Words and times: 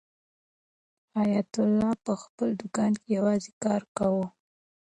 حیات 1.17 1.51
الله 1.63 1.91
په 2.05 2.13
خپل 2.23 2.49
دوکان 2.61 2.91
کې 3.01 3.07
یوازې 3.17 3.51
کار 3.63 3.81
کاوه. 3.97 4.27